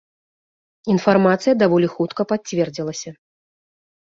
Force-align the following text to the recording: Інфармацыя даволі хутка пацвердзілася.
Інфармацыя 0.93 1.53
даволі 1.65 1.91
хутка 1.95 2.21
пацвердзілася. 2.33 3.09